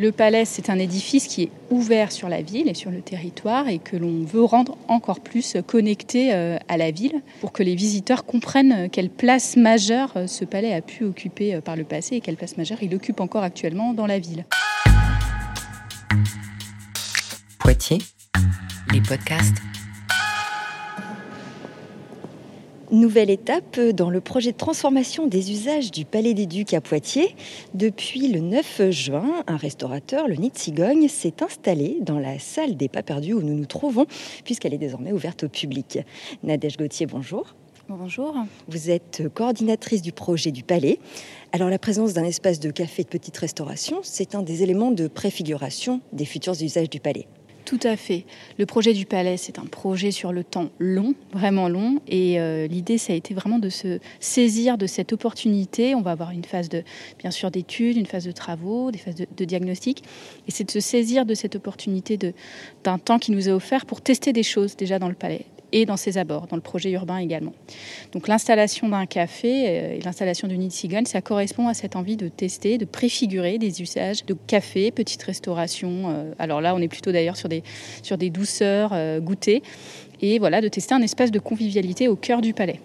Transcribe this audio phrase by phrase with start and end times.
[0.00, 3.68] Le palais, c'est un édifice qui est ouvert sur la ville et sur le territoire
[3.68, 7.74] et que l'on veut rendre encore plus connecté euh, à la ville pour que les
[7.74, 12.16] visiteurs comprennent quelle place majeure euh, ce palais a pu occuper euh, par le passé
[12.16, 14.46] et quelle place majeure il occupe encore actuellement dans la ville.
[17.58, 17.98] Poitiers,
[18.94, 19.58] les podcasts.
[22.92, 27.36] Nouvelle étape dans le projet de transformation des usages du Palais des Ducs à Poitiers.
[27.72, 32.88] Depuis le 9 juin, un restaurateur, le Nid Cigogne, s'est installé dans la salle des
[32.88, 34.06] pas perdus où nous nous trouvons,
[34.44, 36.00] puisqu'elle est désormais ouverte au public.
[36.42, 37.54] Nadège Gauthier, bonjour.
[37.88, 38.34] Bonjour.
[38.66, 40.98] Vous êtes coordinatrice du projet du Palais.
[41.52, 45.06] Alors la présence d'un espace de café de petite restauration, c'est un des éléments de
[45.06, 47.28] préfiguration des futurs usages du Palais.
[47.70, 48.24] Tout à fait.
[48.58, 52.00] Le projet du palais, c'est un projet sur le temps long, vraiment long.
[52.08, 55.94] Et euh, l'idée, ça a été vraiment de se saisir de cette opportunité.
[55.94, 56.82] On va avoir une phase de,
[57.20, 60.02] bien sûr, d'études, une phase de travaux, des phases de, de diagnostic.
[60.48, 62.18] Et c'est de se saisir de cette opportunité
[62.82, 65.86] d'un temps qui nous est offert pour tester des choses déjà dans le palais et
[65.86, 67.52] dans ses abords, dans le projet urbain également.
[68.12, 72.16] Donc l'installation d'un café euh, et l'installation d'une nid cigogne, ça correspond à cette envie
[72.16, 76.10] de tester, de préfigurer des usages de café, petite restauration.
[76.10, 77.62] Euh, alors là, on est plutôt d'ailleurs sur des,
[78.02, 79.62] sur des douceurs euh, goûtées.
[80.22, 82.80] Et voilà, de tester un espace de convivialité au cœur du palais.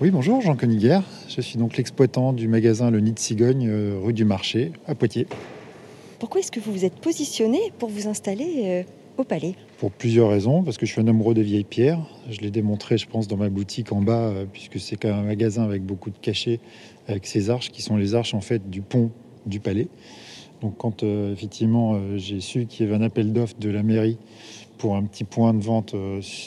[0.00, 1.00] Oui, bonjour, Jean Coniguer.
[1.28, 3.68] Je suis donc l'exploitant du magasin Le Nid de Cigogne,
[4.02, 5.26] rue du Marché, à Poitiers.
[6.18, 8.84] Pourquoi est-ce que vous vous êtes positionné pour vous installer
[9.16, 9.54] au palais?
[9.78, 12.00] Pour plusieurs raisons, parce que je suis un amoureux des vieilles pierres.
[12.30, 15.18] Je l'ai démontré, je pense, dans ma boutique en bas, euh, puisque c'est quand même
[15.18, 16.60] un magasin avec beaucoup de cachets,
[17.08, 19.10] avec ces arches qui sont les arches en fait du pont
[19.44, 19.88] du palais.
[20.62, 23.82] Donc quand euh, effectivement euh, j'ai su qu'il y avait un appel d'offres de la
[23.82, 24.16] mairie
[24.78, 25.94] pour un petit point de vente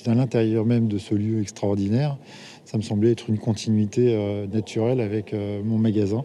[0.08, 2.18] à l'intérieur même de ce lieu extraordinaire,
[2.66, 4.16] ça me semblait être une continuité
[4.52, 5.34] naturelle avec
[5.64, 6.24] mon magasin,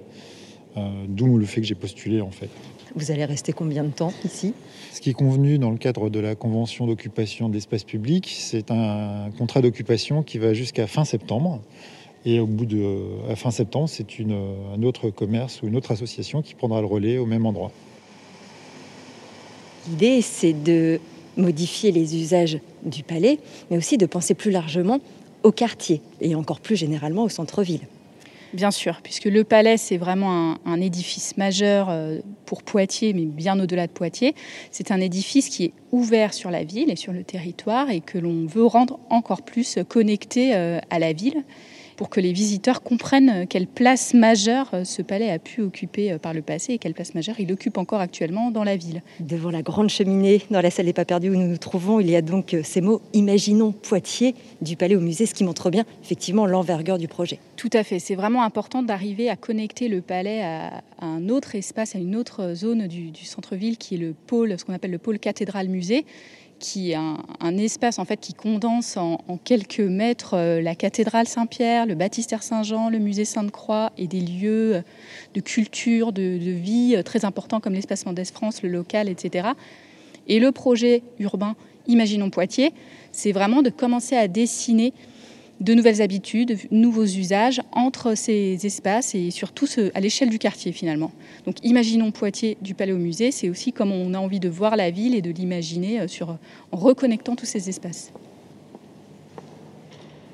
[1.09, 2.49] d'où le fait que j'ai postulé en fait.
[2.95, 4.55] Vous allez rester combien de temps ici?
[4.93, 9.31] Ce qui est convenu dans le cadre de la convention d'occupation d'espace public, c'est un
[9.37, 11.61] contrat d'occupation qui va jusqu'à fin septembre.
[12.27, 16.41] Et au bout de à fin septembre, c'est un autre commerce ou une autre association
[16.41, 17.71] qui prendra le relais au même endroit.
[19.89, 21.01] L'idée, c'est de
[21.37, 23.39] modifier les usages du palais,
[23.71, 25.01] mais aussi de penser plus largement
[25.43, 27.83] au quartier et encore plus généralement au centre-ville.
[28.55, 33.59] Bien sûr, puisque le palais, c'est vraiment un, édifice majeur euh, pour Poitiers, mais bien
[33.59, 34.37] au-delà de Poitiers.
[34.71, 38.17] C'est un édifice qui est ouvert sur la ville et sur le territoire et que
[38.17, 41.43] l'on veut rendre encore plus connecté euh, à la ville
[41.97, 46.19] pour que les visiteurs comprennent quelle place majeure euh, ce palais a pu occuper euh,
[46.19, 49.03] par le passé et quelle place majeure il occupe encore actuellement dans la ville.
[49.21, 52.11] Devant la grande cheminée dans la salle des pas perdus où nous nous trouvons, il
[52.11, 55.71] y a donc euh, ces mots Imaginons Poitiers du palais au musée, ce qui montre
[55.71, 57.39] bien effectivement l'envergure du projet.
[57.57, 61.95] Tout à fait, c'est vraiment important d'arriver à connecter le palais à, un autre espace,
[61.95, 64.99] à une autre zone du, du centre-ville qui est le pôle, ce qu'on appelle le
[64.99, 66.05] pôle cathédrale-musée
[66.65, 71.85] qui est un, espace en fait qui condense en, quelques mètres euh, la cathédrale Saint-Pierre,
[71.85, 74.83] le baptistère Saint-Jean, le musée Sainte-Croix et des lieux
[75.35, 79.49] de culture, de, vie euh, très importants comme l'espace Mendès France, le local, etc.
[80.27, 81.55] Et le projet urbain
[81.87, 82.73] Imaginons Poitiers,
[83.13, 84.95] c'est vraiment de commencer à dessiner
[85.61, 90.73] de nouvelles habitudes, de nouveaux usages entre ces espaces et surtout à l'échelle du quartier
[90.73, 91.13] finalement.
[91.47, 94.77] Donc imaginons Poitiers du Palais au Musée, c'est aussi comme on a envie de voir
[94.77, 96.07] la ville et de l'imaginer euh,
[96.73, 98.13] en reconnectant tous ces espaces.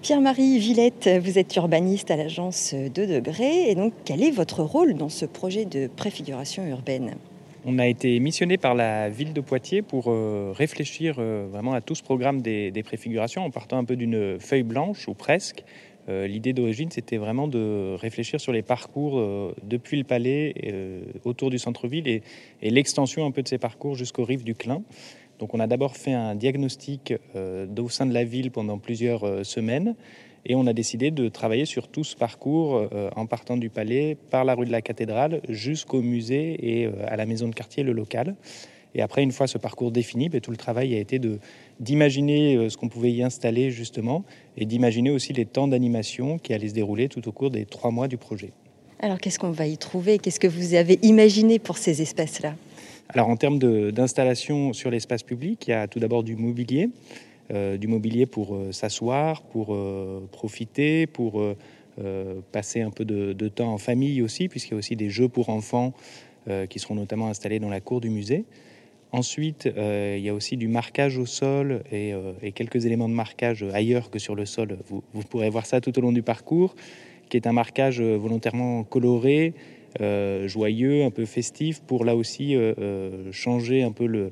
[0.03, 4.95] Pierre-Marie Villette, vous êtes urbaniste à l'agence 2 degrés et donc quel est votre rôle
[4.95, 7.17] dans ce projet de préfiguration urbaine?
[7.65, 11.81] On a été missionné par la ville de Poitiers pour euh, réfléchir euh, vraiment à
[11.81, 15.65] tout ce programme des, préfigurations en partant un peu d'une feuille blanche ou presque.
[16.09, 19.23] Euh, l'idée d'origine, c'était vraiment de réfléchir sur les parcours
[19.63, 20.55] depuis le palais,
[21.25, 22.23] autour du centre-ville et,
[22.63, 24.83] et l'extension un peu de ces parcours jusqu'aux rives du Clin.
[25.39, 29.95] Donc on a d'abord fait un diagnostic au sein de la ville pendant plusieurs semaines
[30.47, 34.17] et on a décidé de travailler sur tout ce parcours euh, en partant du palais,
[34.31, 37.83] par la rue de la cathédrale, jusqu'au musée et euh, à la maison de quartier,
[37.83, 38.37] le local.
[38.95, 41.21] Et après, une fois ce parcours défini, ben, tout le travail a été
[41.79, 44.25] d'imaginer euh, ce qu'on pouvait y installer justement
[44.57, 47.91] et d'imaginer aussi les temps d'animation qui allaient se dérouler tout au cours des trois
[47.91, 48.51] mois du projet.
[48.99, 50.19] Alors qu'est-ce qu'on va y trouver?
[50.19, 52.55] Qu'est-ce que vous avez imaginé pour ces espaces-là?
[53.09, 53.59] Alors en termes
[53.91, 56.91] d'installation sur l'espace public, il y a tout d'abord du mobilier.
[57.53, 61.43] Euh, du mobilier pour euh, s'asseoir, pour euh, profiter, pour
[62.51, 65.51] passer un peu de, temps en famille aussi, puisqu'il y a aussi des jeux pour
[65.51, 65.93] enfants
[66.71, 68.47] qui seront notamment installés dans la cour du musée.
[69.13, 72.15] Ensuite, il y a aussi du marquage au sol et,
[72.55, 74.79] quelques éléments de marquage ailleurs que sur le sol.
[74.89, 76.75] Vous, pourrez voir ça tout au long du parcours,
[77.29, 79.53] qui est un marquage volontairement coloré
[80.47, 82.57] joyeux, un peu festif, pour là aussi
[83.31, 84.31] changer un peu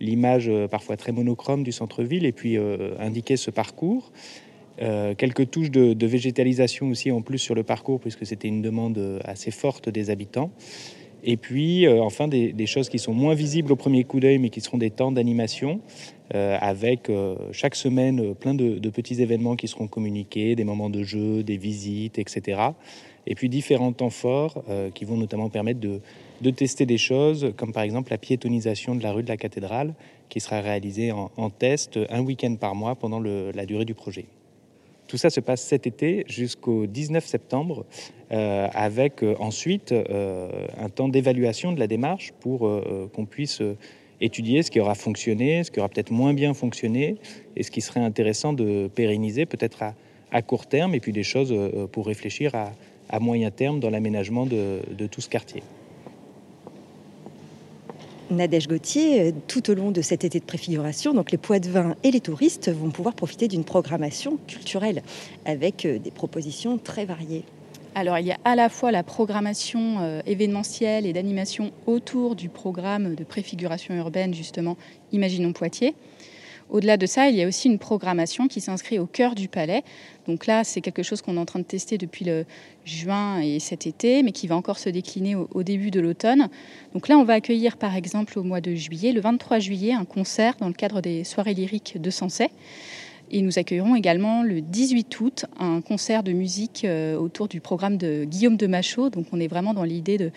[0.00, 2.56] l'image parfois très monochrome du centre-ville et puis
[2.98, 4.12] indiquer ce parcours.
[4.78, 9.50] quelques touches de, végétalisation aussi en plus sur le parcours puisque c'était une demande assez
[9.50, 10.50] forte des habitants.
[11.24, 14.50] Et puis, euh, enfin, des, choses qui sont moins visibles au premier coup d'œil, mais
[14.50, 15.80] qui seront des temps d'animation,
[16.34, 21.02] euh, avec euh, chaque semaine plein de, petits événements qui seront communiqués, des moments de
[21.02, 22.60] jeu, des visites, etc.
[23.26, 24.62] Et puis différents temps forts
[24.94, 26.00] qui vont notamment permettre de,
[26.50, 29.94] tester des choses, comme par exemple la piétonisation de la rue de la cathédrale,
[30.28, 34.26] qui sera réalisée en, test un week-end par mois pendant la durée du projet.
[35.06, 37.84] Tout ça se passe cet été jusqu'au 19 septembre,
[38.32, 40.48] euh, avec euh, ensuite euh,
[40.78, 42.68] un temps d'évaluation de la démarche pour
[43.12, 43.62] qu'on puisse
[44.20, 47.16] étudier ce qui aura fonctionné, ce qui aura peut-être moins bien fonctionné,
[47.56, 49.84] et ce qui serait intéressant de pérenniser peut-être
[50.32, 51.54] à, court terme, et puis des choses
[51.92, 55.62] pour réfléchir à, moyen terme dans l'aménagement de tout ce quartier.
[58.34, 61.68] Nadège Gauthier, euh, tout au long de cet été de préfiguration, donc les poids de
[61.68, 65.02] vin et les touristes vont pouvoir profiter d'une programmation culturelle
[65.44, 67.44] avec euh, des propositions très variées.
[67.94, 72.48] Alors il y a à la fois la programmation euh, événementielle et d'animation autour du
[72.48, 74.76] programme de préfiguration urbaine justement
[75.12, 75.94] Imaginons Poitiers.
[76.74, 79.84] Au-delà de ça, il y a aussi une programmation qui s'inscrit au cœur du palais.
[80.26, 82.46] Donc là, c'est quelque chose qu'on est en train de tester depuis le
[82.84, 86.48] juin et cet été, mais qui va encore se décliner au, début de l'automne.
[86.92, 90.04] Donc là, on va accueillir par exemple au mois de juillet, le 23 juillet, un
[90.04, 92.50] concert dans le cadre des soirées lyriques de Sensei.
[93.30, 97.98] Et nous accueillerons également le 18 août un concert de musique euh, autour du programme
[97.98, 99.10] de Guillaume de Machaut.
[99.10, 100.32] Donc on est vraiment dans l'idée de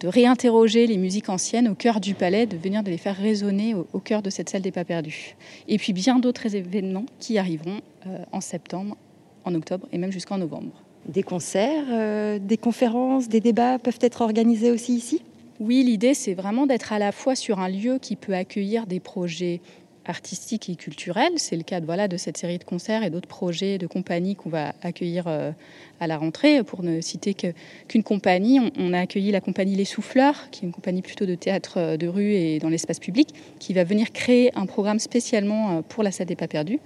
[0.00, 3.74] de réinterroger les musiques anciennes au cœur du palais, de venir de les faire résonner
[3.74, 5.36] au, cœur de cette salle des pas perdus.
[5.68, 8.96] Et puis bien d'autres événements qui arriveront euh, en septembre,
[9.44, 10.82] en octobre et même jusqu'en novembre.
[11.06, 15.22] Des concerts, euh, des conférences, des débats peuvent être organisés aussi ici?
[15.60, 19.00] Oui, l'idée c'est vraiment d'être à la fois sur un lieu qui peut accueillir des
[19.00, 19.60] projets
[20.06, 21.32] artistique et culturelle.
[21.36, 24.36] C'est le cas de, voilà, de cette série de concerts et d'autres projets de compagnies
[24.36, 25.52] qu'on va accueillir euh,
[26.00, 26.62] à la rentrée.
[26.62, 30.72] Pour ne citer qu'une compagnie, on, a accueilli la compagnie Les Souffleurs, qui est une
[30.72, 33.28] compagnie plutôt de théâtre euh, de rue et dans l'espace public,
[33.58, 36.80] qui va venir créer un programme spécialement euh, pour la salle des pas perdus.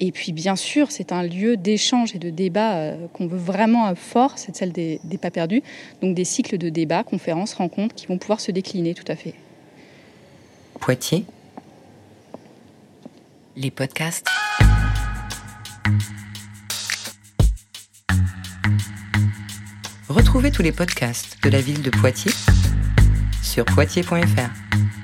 [0.00, 4.36] Et puis bien sûr, c'est un lieu d'échange et de débat qu'on veut vraiment fort,
[4.36, 5.62] cette salle des, des pas perdus.
[6.00, 9.34] Donc des cycles de débats, conférences, rencontres qui vont pouvoir se décliner tout à fait.
[10.80, 11.24] Poitiers?
[13.56, 14.26] Les podcasts.
[20.08, 22.32] Retrouvez tous les podcasts de la ville de Poitiers
[23.42, 25.01] sur poitiers.fr.